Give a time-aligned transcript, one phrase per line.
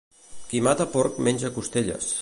[0.53, 2.11] Qui mata porc menja costelles.